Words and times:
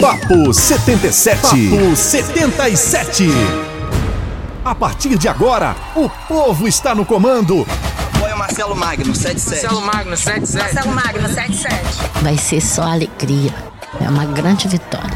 Papo 0.00 0.54
77. 0.54 1.40
Papo 1.42 1.94
77. 1.94 3.28
A 4.64 4.74
partir 4.74 5.18
de 5.18 5.28
agora, 5.28 5.76
o 5.94 6.08
povo 6.26 6.66
está 6.66 6.94
no 6.94 7.04
comando. 7.04 7.66
Apoia 8.14 8.34
Marcelo 8.34 8.74
Magno, 8.74 9.14
77. 9.14 9.62
Marcelo 9.62 9.86
Magno, 9.86 10.16
77. 10.16 10.74
Marcelo 10.74 10.94
Magno, 10.94 11.28
77. 11.28 11.74
Vai 12.22 12.38
ser 12.38 12.62
só 12.62 12.82
alegria. 12.82 13.54
É 14.00 14.08
uma 14.08 14.24
grande 14.24 14.68
vitória. 14.68 15.10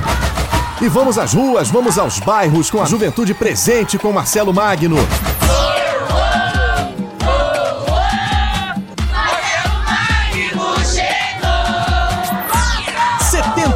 E 0.82 0.88
vamos 0.88 1.16
às 1.16 1.32
ruas, 1.32 1.70
vamos 1.70 1.96
aos 1.98 2.18
bairros 2.18 2.70
com 2.70 2.82
a 2.82 2.84
juventude 2.84 3.32
presente 3.32 3.96
com 3.96 4.12
Marcelo 4.12 4.52
Magno. 4.52 4.96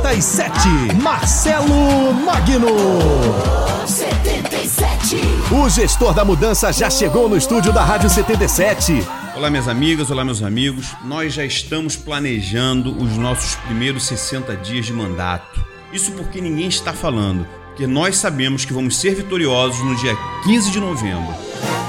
77, 0.08 0.94
Marcelo 1.02 2.14
Magno. 2.14 2.66
77. 3.86 5.16
O 5.52 5.68
gestor 5.68 6.14
da 6.14 6.24
mudança 6.24 6.72
já 6.72 6.88
chegou 6.88 7.28
no 7.28 7.36
estúdio 7.36 7.74
da 7.74 7.84
Rádio 7.84 8.08
77. 8.08 9.06
Olá, 9.36 9.50
minhas 9.50 9.68
amigas, 9.68 10.10
olá, 10.10 10.24
meus 10.24 10.42
amigos. 10.42 10.96
Nós 11.04 11.34
já 11.34 11.44
estamos 11.44 11.94
planejando 11.94 12.96
os 12.96 13.18
nossos 13.18 13.56
primeiros 13.56 14.06
60 14.06 14.56
dias 14.56 14.86
de 14.86 14.94
mandato. 14.94 15.62
Isso 15.92 16.12
porque 16.12 16.40
ninguém 16.40 16.68
está 16.68 16.94
falando, 16.94 17.46
porque 17.66 17.86
nós 17.86 18.16
sabemos 18.16 18.64
que 18.64 18.72
vamos 18.72 18.96
ser 18.96 19.14
vitoriosos 19.14 19.84
no 19.84 19.94
dia 19.94 20.16
15 20.44 20.70
de 20.70 20.80
novembro. 20.80 21.34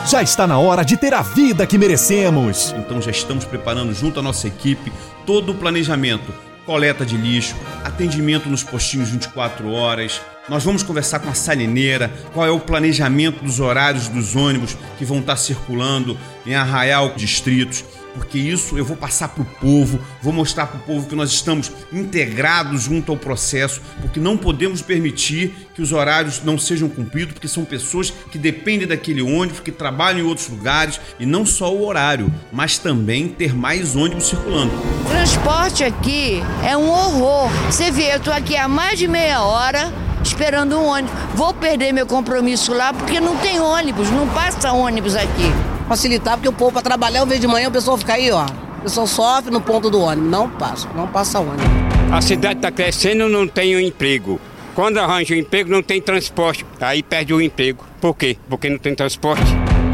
Já 0.06 0.22
está 0.22 0.46
na 0.46 0.60
hora 0.60 0.84
de 0.84 0.98
ter 0.98 1.14
a 1.14 1.22
vida 1.22 1.66
que 1.66 1.78
merecemos. 1.78 2.76
Então 2.78 3.02
já 3.02 3.12
estamos 3.12 3.46
preparando 3.46 3.94
junto 3.94 4.20
à 4.20 4.24
nossa 4.24 4.46
equipe 4.46 4.92
todo 5.26 5.54
o 5.54 5.56
planejamento 5.56 6.49
coleta 6.70 7.04
de 7.04 7.18
lixo, 7.18 7.56
atendimento 7.84 8.48
nos 8.48 8.62
postinhos 8.62 9.10
24 9.10 9.72
horas. 9.72 10.22
Nós 10.48 10.64
vamos 10.64 10.84
conversar 10.84 11.18
com 11.18 11.28
a 11.28 11.34
salineira, 11.34 12.14
qual 12.32 12.46
é 12.46 12.52
o 12.52 12.60
planejamento 12.60 13.44
dos 13.44 13.60
horários 13.60 14.08
dos 14.08 14.36
ônibus 14.36 14.78
que 15.00 15.04
vão 15.04 15.18
estar 15.18 15.36
circulando 15.36 16.16
em 16.46 16.54
Arraial 16.54 17.16
Distritos 17.16 17.84
porque 18.20 18.38
isso 18.38 18.78
eu 18.78 18.84
vou 18.84 18.98
passar 18.98 19.30
para 19.30 19.42
o 19.42 19.46
povo, 19.46 19.98
vou 20.22 20.34
mostrar 20.34 20.68
para 20.68 20.78
o 20.78 20.82
povo 20.82 21.08
que 21.08 21.16
nós 21.16 21.32
estamos 21.32 21.72
integrados 21.92 22.84
junto 22.84 23.14
ao 23.14 23.18
processo, 23.18 23.82
porque 24.02 24.20
não 24.20 24.38
podemos 24.38 24.82
permitir 24.82 25.70
que 25.74 25.82
os 25.82 25.94
horários 25.94 26.44
não 26.44 26.58
sejam 26.58 26.90
cumpridos, 26.90 27.34
porque 27.34 27.48
são 27.48 27.64
pessoas 27.64 28.12
que 28.30 28.38
dependem 28.38 28.86
daquele 28.86 29.22
ônibus, 29.22 29.62
que 29.62 29.72
trabalham 29.72 30.20
em 30.20 30.24
outros 30.24 30.50
lugares, 30.50 31.00
e 31.18 31.26
não 31.26 31.46
só 31.46 31.74
o 31.74 31.86
horário, 31.86 32.32
mas 32.52 32.78
também 32.78 33.30
ter 33.30 33.56
mais 33.56 33.96
ônibus 33.96 34.28
circulando. 34.28 34.74
Transporte 35.08 35.86
aqui 35.86 36.44
é 36.68 36.76
um 36.76 36.90
horror. 36.90 37.50
Você 37.68 37.90
vê, 37.90 38.12
eu 38.12 38.18
estou 38.18 38.34
aqui 38.34 38.58
há 38.58 38.68
mais 38.68 39.00
de 39.00 39.08
meia 39.08 39.42
hora 39.42 39.94
esperando 40.22 40.78
um 40.78 40.86
ônibus. 40.86 41.18
Vou 41.36 41.54
perder 41.54 41.94
meu 41.94 42.06
compromisso 42.06 42.74
lá 42.74 42.94
porque 42.94 43.22
não 43.22 43.38
tem 43.38 43.62
ônibus, 43.62 44.10
não 44.12 44.28
passa 44.28 44.74
ônibus 44.74 45.16
aqui 45.16 45.69
facilitar, 45.90 46.36
porque 46.36 46.48
o 46.48 46.54
povo 46.54 46.72
para 46.72 46.84
trabalhar, 46.84 47.22
ao 47.22 47.26
invés 47.26 47.42
de 47.42 47.48
manhã, 47.48 47.68
o 47.68 47.72
pessoal 47.72 47.98
fica 47.98 48.14
aí, 48.14 48.32
ó. 48.32 48.46
O 48.46 48.82
pessoal 48.84 49.08
sofre 49.08 49.52
no 49.52 49.60
ponto 49.60 49.90
do 49.90 50.00
ônibus. 50.00 50.30
Não 50.30 50.48
passa, 50.50 50.88
não 50.96 51.08
passa 51.08 51.40
ônibus. 51.40 51.66
A 52.12 52.22
cidade 52.22 52.60
está 52.60 52.72
crescendo, 52.72 53.28
não 53.28 53.48
tem 53.48 53.76
um 53.76 53.80
emprego. 53.80 54.40
Quando 54.76 55.00
arranja 55.00 55.34
um 55.34 55.38
emprego, 55.38 55.70
não 55.70 55.82
tem 55.82 56.00
transporte. 56.00 56.66
Aí 56.80 57.04
perde 57.04 57.34
o 57.34 57.42
emprego. 57.42 57.84
Por 58.00 58.16
quê? 58.16 58.38
Porque 58.48 58.70
não 58.70 58.78
tem 58.78 58.96
transporte. 58.96 59.44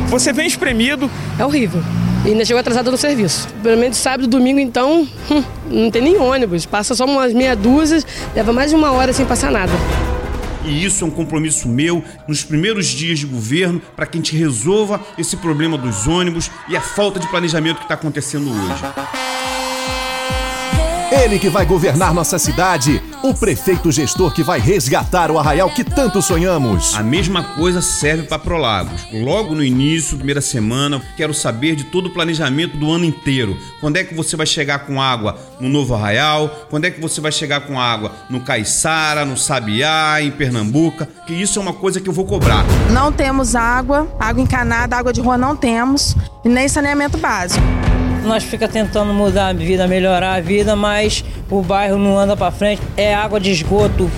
Você 0.09 0.31
vem 0.31 0.45
espremido. 0.45 1.09
É 1.39 1.45
horrível. 1.45 1.81
E 2.25 2.29
ainda 2.29 2.45
chegou 2.45 2.59
atrasado 2.59 2.91
no 2.91 2.97
serviço. 2.97 3.47
Pelo 3.63 3.77
menos 3.79 3.97
sábado 3.97 4.25
e 4.25 4.27
domingo, 4.27 4.59
então, 4.59 5.07
hum, 5.31 5.43
não 5.69 5.89
tem 5.89 6.01
nem 6.01 6.17
ônibus. 6.17 6.65
Passa 6.65 6.93
só 6.93 7.05
umas 7.05 7.33
meia 7.33 7.55
dúzias, 7.55 8.05
leva 8.35 8.51
mais 8.51 8.69
de 8.69 8.75
uma 8.75 8.91
hora 8.91 9.13
sem 9.13 9.25
passar 9.25 9.51
nada. 9.51 9.71
E 10.65 10.83
isso 10.83 11.03
é 11.03 11.07
um 11.07 11.11
compromisso 11.11 11.67
meu 11.67 12.03
nos 12.27 12.43
primeiros 12.43 12.87
dias 12.87 13.19
de 13.19 13.25
governo 13.25 13.81
para 13.95 14.05
que 14.05 14.17
a 14.17 14.19
gente 14.19 14.35
resolva 14.35 14.99
esse 15.17 15.37
problema 15.37 15.77
dos 15.77 16.07
ônibus 16.07 16.49
e 16.67 16.75
a 16.75 16.81
falta 16.81 17.19
de 17.19 17.27
planejamento 17.27 17.77
que 17.77 17.83
está 17.83 17.93
acontecendo 17.93 18.49
hoje. 18.49 19.24
Ele 21.23 21.39
que 21.39 21.49
vai 21.49 21.65
governar 21.65 22.13
nossa 22.13 22.37
cidade, 22.37 23.01
o 23.23 23.33
prefeito 23.33 23.89
gestor 23.89 24.33
que 24.33 24.43
vai 24.43 24.59
resgatar 24.59 25.31
o 25.31 25.39
arraial 25.39 25.69
que 25.69 25.81
tanto 25.81 26.21
sonhamos. 26.21 26.93
A 26.93 27.01
mesma 27.01 27.41
coisa 27.41 27.81
serve 27.81 28.23
para 28.23 28.37
Prolagos. 28.37 29.07
Logo 29.13 29.55
no 29.55 29.63
início, 29.63 30.17
primeira 30.17 30.41
semana, 30.41 31.01
quero 31.15 31.33
saber 31.33 31.77
de 31.77 31.85
todo 31.85 32.07
o 32.07 32.13
planejamento 32.13 32.75
do 32.75 32.91
ano 32.91 33.05
inteiro. 33.05 33.57
Quando 33.79 33.95
é 33.95 34.03
que 34.03 34.13
você 34.13 34.35
vai 34.35 34.45
chegar 34.45 34.79
com 34.79 35.01
água 35.01 35.39
no 35.57 35.69
Novo 35.69 35.95
Arraial? 35.95 36.67
Quando 36.69 36.83
é 36.83 36.91
que 36.91 36.99
você 36.99 37.21
vai 37.21 37.31
chegar 37.31 37.61
com 37.61 37.79
água 37.79 38.11
no 38.29 38.41
Caiçara, 38.41 39.23
no 39.23 39.37
Sabiá, 39.37 40.21
em 40.21 40.31
Pernambuca? 40.31 41.07
Que 41.25 41.33
isso 41.33 41.57
é 41.57 41.61
uma 41.61 41.73
coisa 41.73 42.01
que 42.01 42.09
eu 42.09 42.13
vou 42.13 42.25
cobrar. 42.25 42.65
Não 42.91 43.09
temos 43.09 43.55
água, 43.55 44.05
água 44.19 44.43
encanada, 44.43 44.97
água 44.97 45.13
de 45.13 45.21
rua 45.21 45.37
não 45.37 45.55
temos 45.55 46.13
e 46.43 46.49
nem 46.49 46.67
saneamento 46.67 47.17
básico. 47.17 47.84
Nós 48.25 48.43
fica 48.43 48.67
tentando 48.67 49.13
mudar 49.13 49.49
a 49.49 49.53
vida, 49.53 49.87
melhorar 49.87 50.33
a 50.33 50.41
vida, 50.41 50.75
mas 50.75 51.23
o 51.49 51.61
bairro 51.61 51.97
não 51.97 52.17
anda 52.17 52.35
para 52.35 52.51
frente. 52.51 52.81
É 52.97 53.13
água 53.13 53.39
de 53.39 53.51
esgoto. 53.51 54.09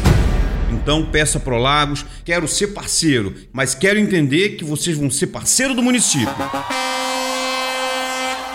Então 0.71 1.03
peça 1.05 1.39
pro 1.39 1.57
Lagos, 1.57 2.05
quero 2.23 2.47
ser 2.47 2.67
parceiro, 2.67 3.33
mas 3.51 3.75
quero 3.75 3.99
entender 3.99 4.51
que 4.51 4.63
vocês 4.63 4.97
vão 4.97 5.09
ser 5.09 5.27
parceiro 5.27 5.73
do 5.73 5.83
município. 5.83 6.33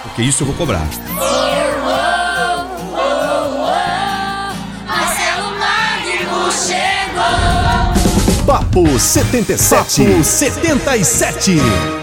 Porque 0.02 0.22
isso 0.22 0.42
eu 0.42 0.46
vou 0.46 0.56
cobrar. 0.56 0.86
Papo 8.46 8.98
77. 8.98 10.04
Papo 10.04 10.24
77. 10.24 12.01